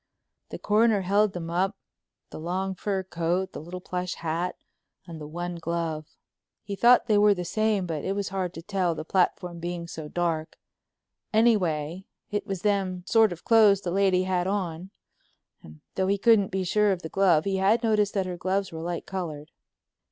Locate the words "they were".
7.05-7.35